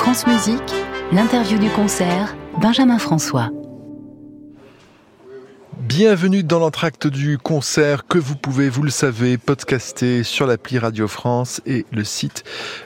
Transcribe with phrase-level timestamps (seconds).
[0.00, 0.72] France Musique,
[1.12, 3.50] l'interview du concert, Benjamin François.
[6.02, 11.06] Bienvenue dans l'entracte du concert que vous pouvez, vous le savez, podcaster sur l'appli Radio
[11.06, 12.42] France et le site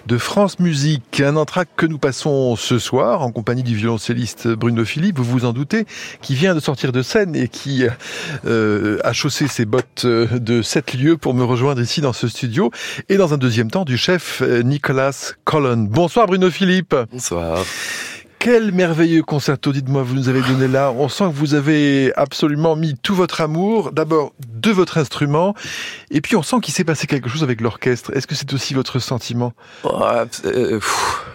[0.07, 1.21] de France Musique.
[1.21, 5.45] Un entracte que nous passons ce soir en compagnie du violoncelliste Bruno Philippe, vous vous
[5.45, 5.87] en doutez,
[6.23, 7.85] qui vient de sortir de scène et qui
[8.47, 12.73] euh, a chaussé ses bottes de sept lieux pour me rejoindre ici dans ce studio.
[13.09, 15.87] Et dans un deuxième temps, du chef euh, Nicolas Collin.
[15.89, 16.97] Bonsoir Bruno Philippe.
[17.13, 17.61] Bonsoir.
[18.45, 20.93] Quel merveilleux concerto, dites-moi, vous nous avez donné là.
[20.93, 25.55] On sent que vous avez absolument mis tout votre amour, d'abord de votre instrument,
[26.11, 28.15] et puis on sent qu'il s'est passé quelque chose avec l'orchestre.
[28.15, 29.55] Est-ce que c'est aussi votre sentiment?
[30.45, 30.79] Euh,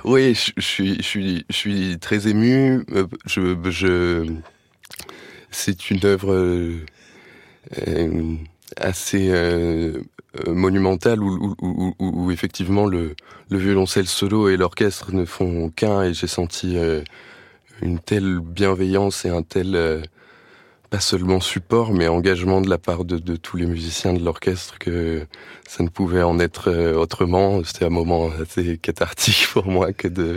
[0.04, 2.86] Oui, je, suis, je, suis, je suis très ému.
[2.92, 4.32] Euh, je, je,
[5.50, 6.86] c'est une œuvre euh,
[8.78, 10.00] assez euh,
[10.48, 13.16] monumentale où, effectivement le,
[13.50, 17.02] le violoncelle solo et l'orchestre ne font qu'un et j'ai senti euh,
[17.82, 20.02] une telle bienveillance et un tel euh,
[20.90, 24.80] pas seulement support, mais engagement de la part de, de tous les musiciens de l'orchestre
[24.80, 25.26] que
[25.70, 27.62] ça ne pouvait en être euh, autrement.
[27.64, 30.36] C'était un moment assez cathartique pour moi que de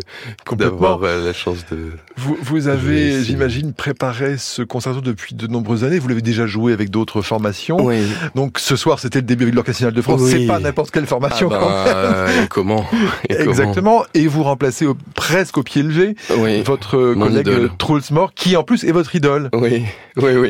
[0.53, 1.93] d'avoir euh, la chance de.
[2.19, 5.99] Vous, vous avez, j'imagine, préparé ce concerto depuis de nombreuses années.
[5.99, 7.83] Vous l'avez déjà joué avec d'autres formations.
[7.83, 8.03] Oui.
[8.35, 10.21] Donc ce soir, c'était le début de l'Orchestre de France.
[10.21, 10.31] Oui.
[10.33, 11.49] C'est pas n'importe quelle formation.
[11.51, 12.85] Ah ben, et comment
[13.31, 14.05] et Exactement.
[14.13, 16.61] Et vous remplacez au, presque au pied levé oui.
[16.63, 17.71] votre Mon collègue
[18.11, 19.49] Mort, qui en plus est votre idole.
[19.55, 19.85] Oui,
[20.19, 20.42] oui, oui.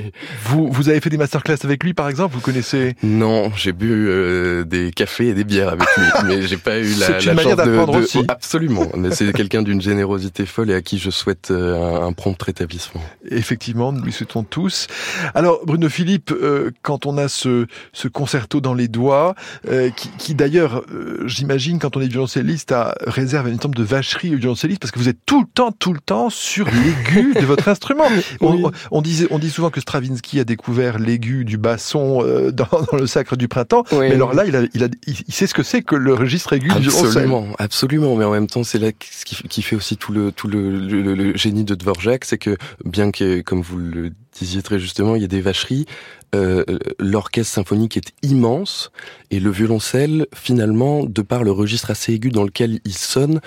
[0.45, 2.95] Vous, vous avez fait des masterclass avec lui, par exemple Vous connaissez?
[3.03, 6.95] Non, j'ai bu euh, des cafés et des bières avec lui, mais j'ai pas eu
[6.95, 8.25] la, la chance de, de aussi.
[8.29, 8.89] absolument.
[8.97, 12.41] Mais c'est quelqu'un d'une générosité folle et à qui je souhaite euh, un, un prompt
[12.43, 13.03] rétablissement.
[13.31, 14.87] Effectivement, nous lui souhaitons tous.
[15.35, 19.35] Alors Bruno Philippe, euh, quand on a ce, ce concerto dans les doigts,
[19.69, 23.83] euh, qui, qui d'ailleurs, euh, j'imagine, quand on est violoncelliste, a, réserve une forme de
[23.83, 27.35] vacherie au violoncelliste parce que vous êtes tout le temps, tout le temps sur l'aigu
[27.35, 28.05] de votre instrument.
[28.41, 28.63] Oui.
[28.65, 32.67] On, on, disait, on dit souvent que Stravinsky a découvert l'aigu du basson euh, dans,
[32.91, 33.99] dans, le Sacre du printemps, oui.
[34.01, 36.53] mais alors là, il a, il a il sait ce que c'est que le registre
[36.53, 38.17] aigu absolument, absolument.
[38.17, 40.71] Mais en même temps, c'est là ce qui, qui, fait aussi tout le tout le,
[40.71, 45.17] le, le génie de Dvorak, c'est que bien que, comme vous le disiez très justement,
[45.17, 45.87] il y a des vacheries.
[46.35, 46.65] Euh,
[46.99, 48.91] L'orchestre symphonique est immense
[49.31, 53.41] et le violoncelle, finalement, de par le registre assez aigu dans lequel il sonne,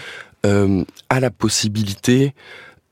[0.45, 2.35] euh, a la possibilité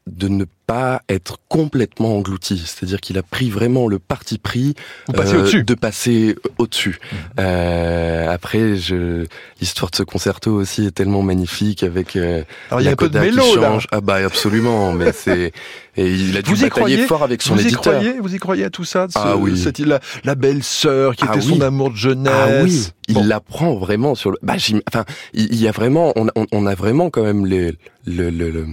[0.07, 2.57] de ne pas être complètement englouti.
[2.65, 4.75] C'est-à-dire qu'il a pris vraiment le parti pris
[5.17, 6.99] euh, de passer au-dessus.
[7.01, 7.15] Mmh.
[7.39, 9.25] Euh, après, je...
[9.59, 13.09] l'histoire de ce concerto aussi est tellement magnifique avec euh, Alors, y a la peu
[13.09, 13.67] de mélo, qui là.
[13.67, 13.87] change.
[13.91, 15.51] Ah bah absolument, mais c'est
[15.95, 17.81] et il a dû vous y croyez, fort avec son vous y éditeur.
[17.93, 19.55] Croyez, vous y croyez à tout ça ce, Ah oui.
[19.57, 21.53] cette, la, la belle sœur qui Ah était oui.
[21.55, 22.33] son amour de jeunesse.
[22.35, 24.37] Ah oui, il l'apprend vraiment sur le.
[24.41, 24.55] Bah,
[24.89, 27.75] enfin, il il y a vraiment, on, on, on a vraiment quand même les,
[28.07, 28.65] le, le, le-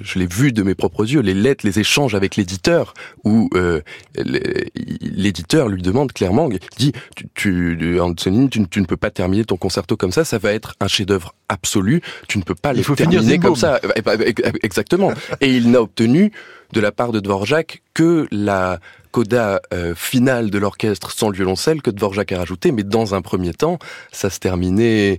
[0.00, 2.94] je l'ai vu de mes propres yeux, les lettres, les échanges avec l'éditeur,
[3.24, 3.80] où euh,
[4.14, 9.44] l'éditeur lui demande clairement, il dit, tu, tu, Anthony, tu, tu ne peux pas terminer
[9.44, 12.82] ton concerto comme ça, ça va être un chef-d'œuvre absolu, tu ne peux pas le
[12.82, 13.80] terminer comme ça.
[13.94, 14.20] Eh ben,
[14.62, 15.12] Exactement.
[15.40, 16.32] Et il n'a obtenu
[16.72, 18.80] de la part de Dvorak que la
[19.12, 23.22] coda euh, finale de l'orchestre sans le violoncelle que Dvorak a rajouté, mais dans un
[23.22, 23.78] premier temps,
[24.12, 25.18] ça se terminait,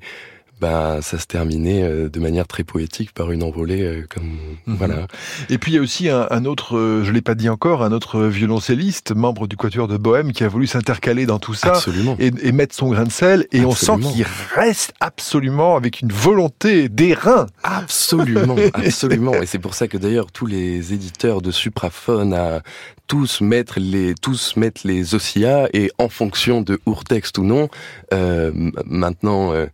[0.62, 4.38] ben, ça se terminait euh, de manière très poétique par une envolée euh, comme
[4.68, 4.76] Mhm.
[4.76, 5.08] voilà.
[5.50, 7.84] Et puis il y a aussi un, un autre, euh, je l'ai pas dit encore,
[7.84, 11.70] un autre violoncelliste, membre du Quatuor de Bohème, qui a voulu s'intercaler dans tout ça
[11.70, 12.16] Absolument.
[12.20, 13.46] et, et mettre son grain de sel.
[13.52, 14.26] Et on sent qu'il
[14.56, 17.48] reste absolument avec une volonté d'airain.
[17.64, 19.34] Absolument, absolument.
[19.36, 22.62] Et c'est pour ça que d'ailleurs tous les éditeurs de supraphone à
[23.08, 27.70] tous mettre les tous mettre les oscillas et en fonction de ourtexte ou non,
[28.14, 28.52] euh,
[28.86, 29.68] maintenant euh,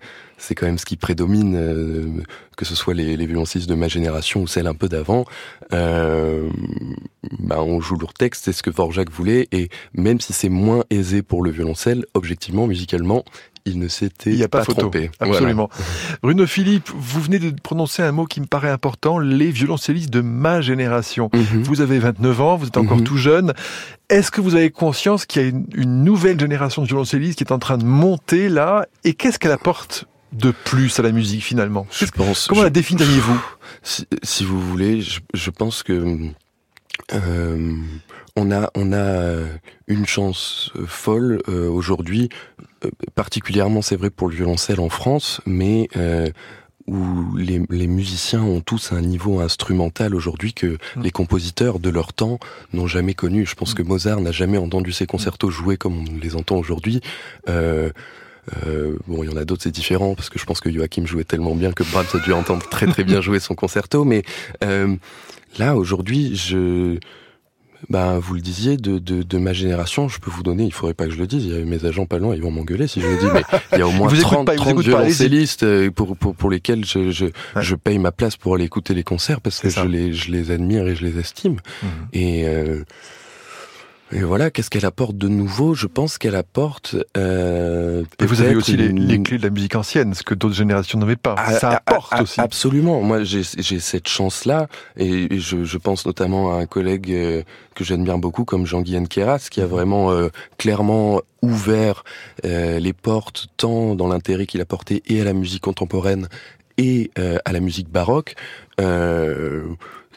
[0.45, 2.05] c'est quand même ce qui prédomine, euh,
[2.57, 5.25] que ce soit les, les violoncellistes de ma génération ou celle un peu d'avant.
[5.73, 6.49] Euh,
[7.39, 11.21] bah, on joue l'ourtexte, c'est ce que Dvorak voulait, et même si c'est moins aisé
[11.21, 13.23] pour le violoncelle, objectivement, musicalement,
[13.65, 14.81] il ne s'était Il n'y a pas, photo.
[14.81, 15.09] trompé.
[15.21, 15.69] Absolument.
[16.21, 20.19] Bruno Philippe, vous venez de prononcer un mot qui me paraît important, les violoncellistes de
[20.19, 21.29] ma génération.
[21.33, 21.63] Mhm.
[21.63, 23.03] Vous avez 29 ans, vous êtes encore Mhm.
[23.05, 23.53] tout jeune.
[24.09, 27.45] Est-ce que vous avez conscience qu'il y a une, une nouvelle génération de violoncellistes qui
[27.45, 31.43] est en train de monter là Et qu'est-ce qu'elle apporte de plus à la musique
[31.43, 32.47] finalement Je pense.
[32.47, 33.39] Comment je- la définiriez-vous
[33.83, 36.17] si, si vous voulez, je, je pense que
[37.13, 37.75] euh,
[38.35, 39.39] on a on a
[39.87, 42.29] une chance folle euh, aujourd'hui,
[42.85, 46.29] euh, particulièrement c'est vrai pour le violoncelle en France, mais euh,
[46.85, 51.01] où les, les musiciens ont tous un niveau instrumental aujourd'hui que Mm.
[51.03, 52.39] les compositeurs de leur temps
[52.73, 53.45] n'ont jamais connu.
[53.45, 53.75] Je pense Mm.
[53.77, 56.99] que Mozart n'a jamais entendu ses concertos jouer comme on les entend aujourd'hui.
[57.47, 57.89] Euh,
[58.67, 61.05] Euh, bon, il y en a d'autres, c'est différent parce que je pense que Joachim
[61.05, 64.03] jouait tellement bien que Brahms a dû entendre très très bien jouer son concerto.
[64.03, 64.23] Mais
[64.63, 64.95] euh,
[65.57, 66.99] là, aujourd'hui, je
[67.89, 70.93] ben, vous le disiez, de, de, de, ma génération, je peux vous donner, il faudrait
[70.93, 72.87] pas que je le dise, il y a mes agents pas loin, ils vont m'engueuler
[72.87, 73.43] si je le dis, mais
[73.73, 77.11] il y a au moins 30, pas, 30 violoncellistes euh, pour, pour, pour lesquels je,
[77.11, 77.25] je,
[77.59, 80.51] je, paye ma place pour aller écouter les concerts parce que je les, je les
[80.51, 81.57] admire et je les estime.
[81.81, 81.87] Mmh.
[82.13, 82.83] Et euh,
[84.13, 85.73] et voilà, qu'est-ce qu'elle apporte de nouveau?
[85.73, 86.95] Je pense qu'elle apporte.
[87.17, 90.99] Euh, et vous avez aussi les, clés de la musique ancienne, ce que d'autres générations
[90.99, 91.35] n'avaient pas.
[91.37, 92.39] Ah, Ça ah, apporte ah, aussi.
[92.39, 93.01] Absolument.
[93.01, 94.67] Moi, j'ai cette chance-là,
[94.97, 97.43] et, je, je, pense notamment à un collègue euh,
[97.73, 102.03] que j'admire beaucoup, comme Jean-Guy Keras, qui a vraiment euh, clairement ouvert
[102.45, 106.27] euh, les portes tant dans l'intérêt qu'il a porté et à la musique contemporaine
[106.77, 107.11] et
[107.45, 108.35] à la musique baroque.
[108.79, 109.65] Euh,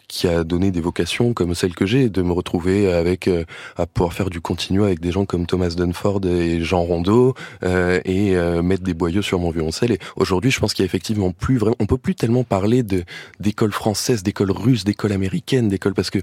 [0.08, 3.44] qui a donné des vocations comme celle que j'ai, de me retrouver avec euh,
[3.76, 8.00] à pouvoir faire du continu avec des gens comme Thomas Dunford et Jean Rondeau euh,
[8.04, 9.92] et euh, mettre des boyaux sur mon violoncelle.
[9.92, 12.82] Et aujourd'hui, je pense qu'il y a effectivement plus vraiment, on peut plus tellement parler
[12.82, 13.04] de
[13.40, 16.20] d'école française, d'école russe, d'école américaine, d'école parce que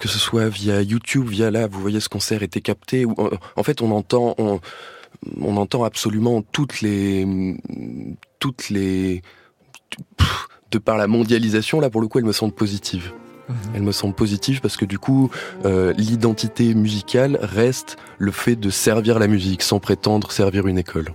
[0.00, 3.04] que ce soit via YouTube, via là, vous voyez ce concert était capté.
[3.04, 3.14] Ou,
[3.54, 4.60] en fait, on entend, on,
[5.40, 7.24] on entend absolument toutes les,
[8.40, 9.22] toutes les,
[10.74, 13.12] de par la mondialisation, là pour le coup, elle me semble positive.
[13.48, 13.56] Mhm.
[13.74, 15.30] Elle me semble positive parce que du coup,
[15.64, 21.08] euh, l'identité musicale reste le fait de servir la musique sans prétendre servir une école.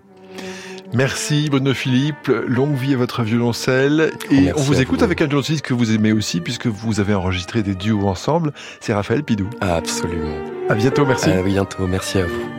[0.91, 4.11] Merci Bruno Philippe, longue vie à votre violoncelle.
[4.31, 7.61] Et on vous écoute avec un violoncelliste que vous aimez aussi puisque vous avez enregistré
[7.61, 9.47] des duos ensemble, c'est Raphaël Pidou.
[9.61, 10.35] Absolument.
[10.67, 11.29] À bientôt, merci.
[11.29, 12.58] À bientôt, merci à vous.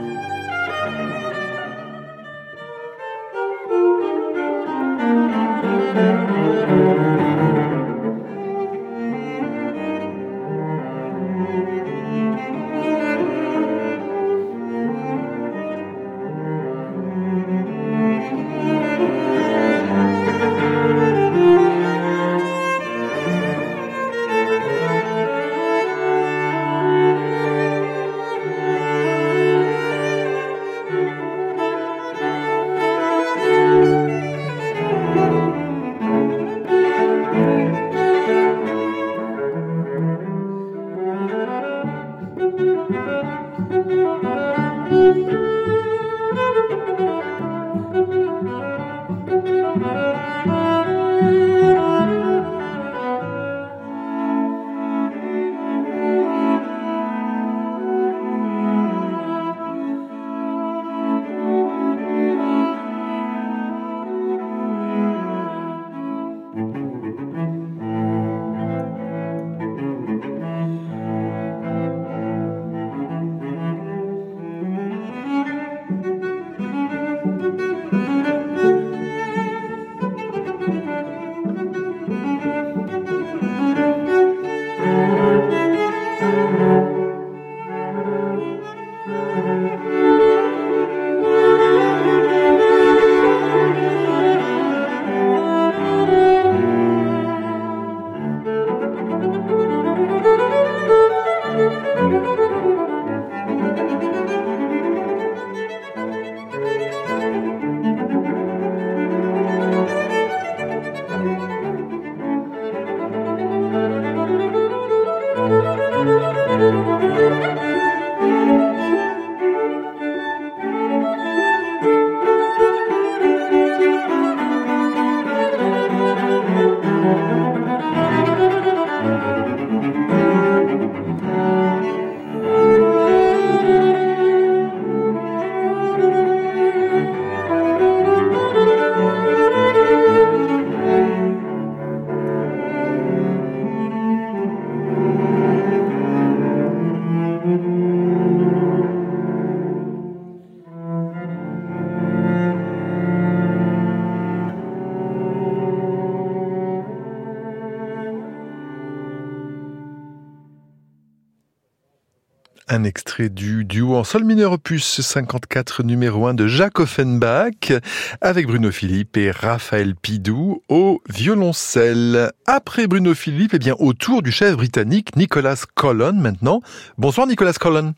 [162.72, 167.72] Un extrait du duo en sol mineur opus 54 numéro 1 de Jacques Offenbach
[168.20, 172.30] avec Bruno Philippe et Raphaël Pidou au violoncelle.
[172.46, 176.60] Après Bruno Philippe, eh bien, autour du chef britannique Nicolas Collon maintenant.
[176.96, 177.92] Bonsoir Nicolas Collon.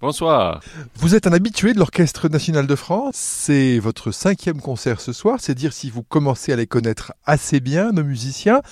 [0.00, 0.60] Bonsoir.
[0.94, 3.16] Vous êtes un habitué de l'Orchestre national de France.
[3.16, 5.36] C'est votre cinquième concert ce soir.
[5.38, 8.62] C'est dire si vous commencez à les connaître assez bien, nos musiciens.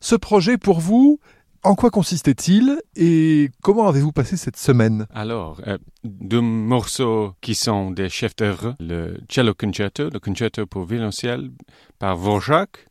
[0.00, 1.18] Ce projet, pour vous,
[1.64, 7.92] En quoi consistait-il et comment avez-vous passé cette semaine Alors, euh, deux morceaux qui sont
[7.92, 11.52] des chefs d'œuvre, le cello concerto, le concerto pour violoncelle
[12.00, 12.88] par Vorjak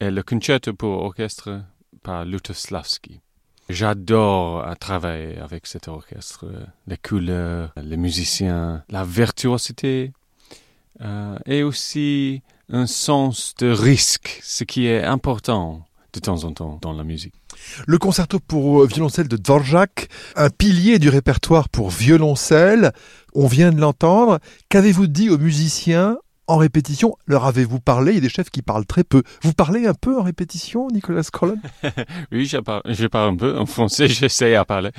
[0.00, 1.62] et le concerto pour orchestre
[2.02, 3.20] par Lutoslavski.
[3.68, 6.46] J'adore travailler avec cet orchestre,
[6.88, 10.12] les couleurs, les musiciens, la virtuosité
[11.00, 16.78] euh, et aussi un sens de risque, ce qui est important de temps en temps
[16.80, 17.34] dans la musique.
[17.86, 22.92] Le concerto pour violoncelle de Dvorak, un pilier du répertoire pour violoncelle,
[23.34, 24.38] on vient de l'entendre.
[24.68, 27.16] Qu'avez-vous dit aux musiciens en répétition?
[27.26, 28.12] Leur avez-vous parlé?
[28.12, 29.22] Il y a des chefs qui parlent très peu.
[29.42, 31.60] Vous parlez un peu en répétition, Nicolas Collin
[32.32, 34.90] Oui, je parle, je parle un peu en français, j'essaie à parler.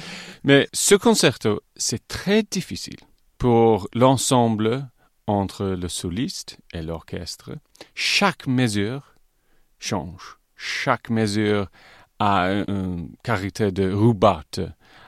[0.43, 2.97] Mais ce concerto, c'est très difficile
[3.37, 4.89] pour l'ensemble
[5.27, 7.51] entre le soliste et l'orchestre.
[7.95, 9.15] Chaque mesure
[9.79, 10.40] change.
[10.63, 11.71] Chaque mesure
[12.19, 14.43] a un caractère de rubat.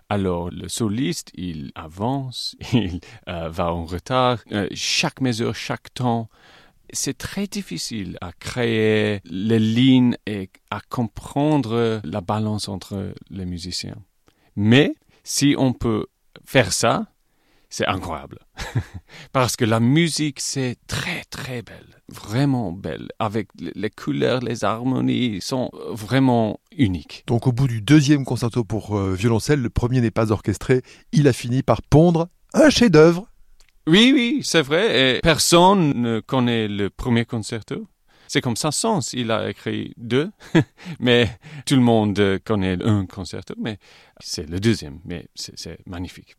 [0.09, 4.39] Alors le soliste, il avance, il euh, va en retard.
[4.51, 6.27] Euh, chaque mesure, chaque temps,
[6.91, 14.01] c'est très difficile à créer les lignes et à comprendre la balance entre les musiciens.
[14.55, 16.07] Mais si on peut
[16.45, 17.05] faire ça,
[17.73, 18.37] c'est incroyable.
[19.31, 22.01] Parce que la musique, c'est très, très belle.
[22.07, 23.09] Vraiment belle.
[23.17, 27.23] Avec les couleurs, les harmonies sont vraiment uniques.
[27.25, 30.83] Donc, au bout du deuxième concerto pour euh, violoncelle, le premier n'est pas orchestré.
[31.13, 33.27] Il a fini par pondre un chef-d'œuvre.
[33.87, 35.17] Oui, oui, c'est vrai.
[35.17, 37.87] Et personne ne connaît le premier concerto.
[38.27, 40.29] C'est comme ça, Sens, il a écrit deux,
[40.99, 43.79] mais tout le monde connaît un concerto, mais
[44.19, 46.35] c'est le deuxième, mais c'est magnifique.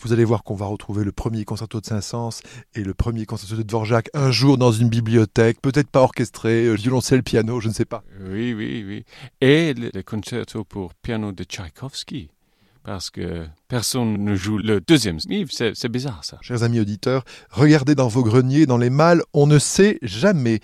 [0.00, 2.40] Vous allez voir qu'on va retrouver le premier concerto de Saint-Saëns
[2.74, 6.74] et le premier concerto de Dvorak un jour dans une bibliothèque, peut-être pas orchestré, euh,
[6.74, 8.04] violoncelle, piano, je ne sais pas.
[8.20, 9.04] Oui, oui, oui.
[9.40, 12.30] Et le, concerto pour piano de Tchaïkovski
[12.84, 15.18] parce que personne ne joue le deuxième.
[15.20, 16.38] C'est bizarre ça.
[16.40, 20.60] Chers amis auditeurs, regardez dans vos greniers, dans les malles, on ne sait jamais.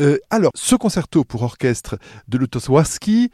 [0.00, 3.30] Euh, alors, ce concerto pour orchestre de Lutosławski,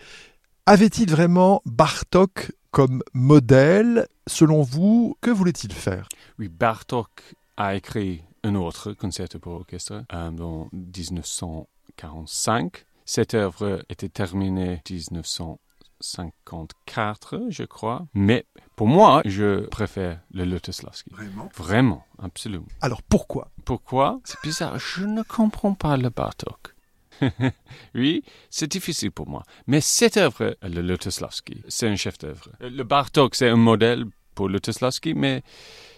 [0.67, 4.09] avait-il vraiment Bartok comme modèle.
[4.27, 6.09] Selon vous, que voulait-il faire?
[6.41, 7.23] Oui, Bartok
[7.57, 12.85] a écrit un autre concerto pour orchestre euh, en 1945.
[13.05, 18.09] Cette œuvre était terminée en 1954, je crois.
[18.13, 21.11] Mais pour moi, je préfère le Lutoslavski.
[21.11, 21.49] Vraiment?
[21.55, 22.67] Vraiment, absolument.
[22.81, 23.53] Alors pourquoi?
[23.65, 24.19] Pourquoi?
[24.25, 26.74] C'est bizarre, je ne comprends pas le Bartok.
[27.95, 29.43] oui, c'est difficile pour moi.
[29.67, 32.49] Mais cette œuvre, le Lutoslavski, c'est un chef d'œuvre.
[32.61, 34.05] Le Bartok, c'est un modèle
[34.35, 35.43] pour Lutoslavski, mais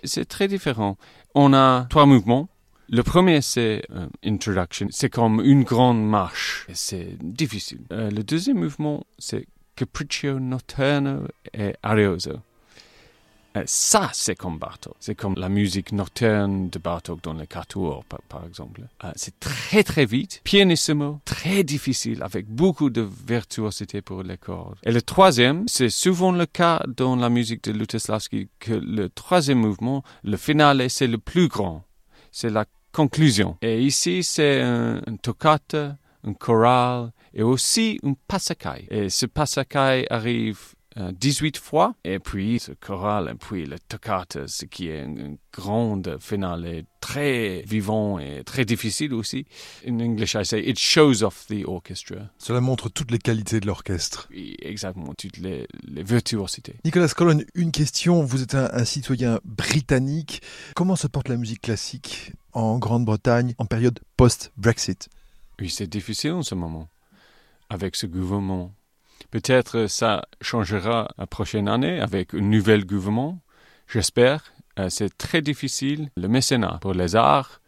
[0.04, 0.96] c'est très différent.
[1.34, 2.48] On a trois mouvements.
[2.88, 4.86] Le premier, c'est euh, Introduction.
[4.90, 6.66] C'est comme une grande marche.
[6.72, 7.80] C'est difficile.
[7.92, 12.38] Euh, le deuxième mouvement, c'est Capriccio Notturno et Arioso.
[13.56, 14.94] Euh, ça, c'est comme Bartok.
[15.00, 18.82] C'est comme la musique nocturne de Bartok dans les quatuors, par, exemple.
[19.04, 24.76] Euh, c'est très, très vite, pianissimo, très difficile, avec beaucoup de virtuosité pour les cordes.
[24.84, 29.58] Et le troisième, c'est souvent le cas dans la musique de Lutoslavski, que le troisième
[29.58, 31.84] mouvement, le finale, c'est le plus grand.
[32.32, 33.56] C'est la conclusion.
[33.62, 35.16] Et ici, c'est un, un
[36.26, 38.86] un choral, et aussi un passacaille.
[38.90, 41.94] Et ce passacaille arrive 18 euh, fois.
[42.04, 47.62] Et puis ce choral, et puis le toccata, ce qui est une, grande finale, très
[47.66, 49.46] vivant et très difficile aussi.
[49.86, 52.16] In English, I say it shows off the orchestra.
[52.36, 54.28] Cela montre toutes les qualités de l'orchestre.
[54.30, 56.74] Oui, exactement, toutes les, les virtuosités.
[56.84, 58.22] Nicolas Colon, une question.
[58.22, 60.42] Vous êtes un, un citoyen britannique.
[60.74, 65.08] Comment se porte la musique classique en Grande-Bretagne en période post-Brexit?
[65.58, 66.88] Oui, c'est difficile en ce moment
[67.70, 68.74] avec ce gouvernement
[69.30, 73.40] Peut-être ça changera la prochaine année avec un nouvel gouvernement,
[73.88, 74.52] j'espère.
[74.78, 77.60] Euh, c'est très difficile, le mécénat pour les arts.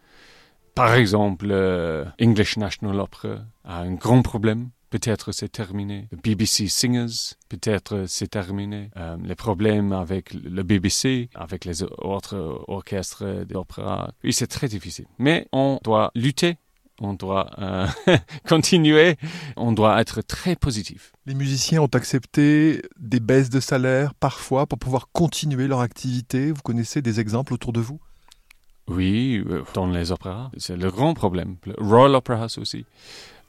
[0.74, 4.70] Par exemple, euh, English National Opera a un grand problème.
[4.90, 6.08] Peut-être c'est terminé.
[6.12, 8.90] Le BBC Singers, peut-être c'est terminé.
[8.96, 15.06] Euh, les problèmes avec le BBC, avec les autres orchestres d'opéra, oui, c'est très difficile.
[15.18, 16.56] Mais on doit lutter
[17.00, 17.86] on doit euh,
[18.48, 19.16] continuer,
[19.56, 21.12] on doit être très positif.
[21.26, 26.52] Les musiciens ont accepté des baisses de salaire parfois pour pouvoir continuer leur activité.
[26.52, 28.00] Vous connaissez des exemples autour de vous?
[28.88, 31.56] Oui, euh, dans les opéras, c'est le grand problème.
[31.64, 32.86] Le Royal Opera House aussi.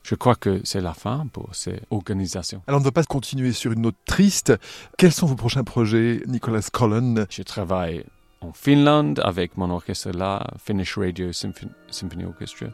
[0.03, 2.61] Je crois que c'est la fin pour ces organisations.
[2.67, 4.53] Alors on ne va pas continuer sur une note triste.
[4.97, 8.05] Quels sont vos prochains projets, Nicolas Collin Je travaille
[8.41, 12.67] en Finlande avec mon orchestre là, Finnish Radio Symphony Orchestra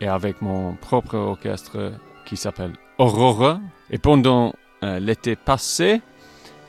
[0.00, 1.92] et avec mon propre orchestre
[2.24, 3.60] qui s'appelle Aurora.
[3.90, 6.02] Et pendant Euh, L'été passé,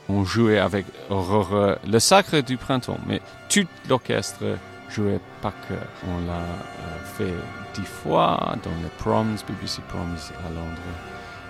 [0.08, 4.56] on jouait avec Aurore le Sacre du Printemps, mais tout l'orchestre
[4.88, 5.86] jouait par cœur.
[6.08, 7.34] On l'a euh, fait
[7.74, 10.16] dix fois dans les proms, BBC Proms
[10.46, 10.88] à Londres.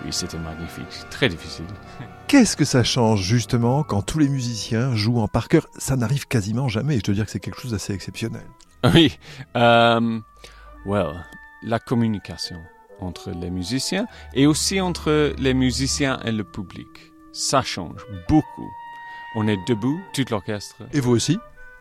[0.04, 1.66] Oui, c'était magnifique, très difficile.
[2.26, 5.68] Qu'est-ce que ça change justement quand tous les musiciens jouent en par cœur?
[5.78, 6.97] Ça n'arrive quasiment jamais.
[6.99, 8.47] Je dois dire que c'est quelque chose d'assez exceptionnel.
[8.92, 9.16] Oui,
[9.56, 10.18] euh,
[10.85, 11.25] well,
[11.66, 12.62] la communication
[13.00, 16.88] entre les musiciens et aussi entre les musiciens et le public.
[17.32, 18.70] Ça change beaucoup.
[19.35, 20.76] On est debout, tout l'orchestre.
[20.94, 21.38] Et vous aussi?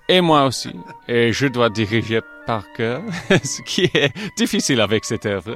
[0.10, 0.76] Et moi aussi.
[1.08, 3.02] Et je dois diriger par cœur,
[3.44, 5.56] ce qui est difficile avec cette œuvre.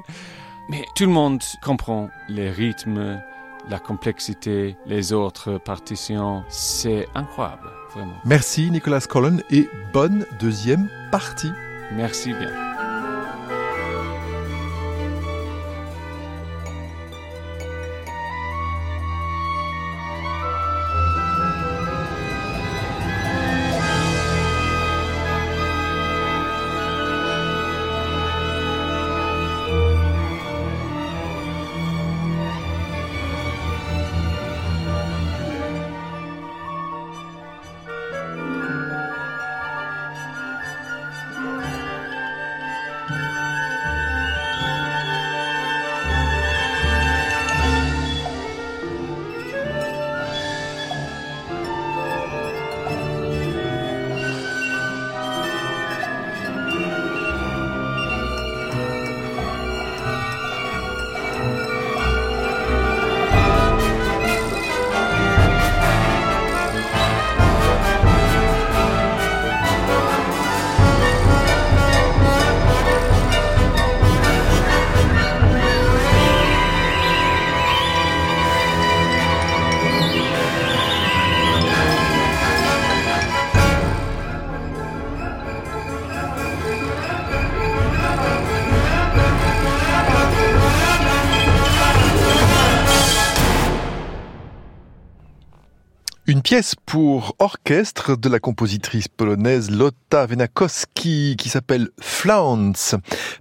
[0.69, 3.21] Mais tout le monde comprend les rythmes,
[3.67, 6.43] la complexité, les autres partitions.
[6.47, 8.15] C'est incroyable, vraiment.
[8.23, 11.51] Merci Nicolas Collin et bonne deuxième partie.
[11.91, 12.68] Merci bien.
[96.39, 102.95] Une pièce pour orchestre de la compositrice polonaise Lotta Venakowski qui s'appelle Flounce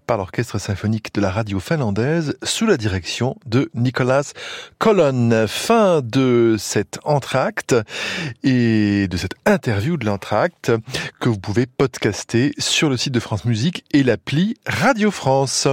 [0.09, 4.33] par l'orchestre symphonique de la radio finlandaise sous la direction de Nicolas
[4.79, 5.47] Colon.
[5.47, 7.77] Fin de cet entracte
[8.43, 10.73] et de cette interview de l'entracte
[11.21, 15.69] que vous pouvez podcaster sur le site de France Musique et l'appli Radio France.